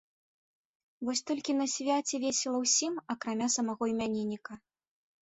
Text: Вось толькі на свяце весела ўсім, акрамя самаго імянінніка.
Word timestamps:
Вось 1.09 1.19
толькі 1.31 1.53
на 1.57 1.67
свяце 1.73 2.15
весела 2.23 2.57
ўсім, 2.63 2.97
акрамя 3.15 3.47
самаго 3.57 3.83
імянінніка. 3.93 4.53